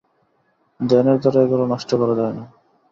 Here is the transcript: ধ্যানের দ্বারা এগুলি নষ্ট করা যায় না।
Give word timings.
ধ্যানের 0.79 1.17
দ্বারা 1.21 1.39
এগুলি 1.45 1.65
নষ্ট 1.73 1.89
করা 1.99 2.13
যায় 2.19 2.33
না। 2.37 2.43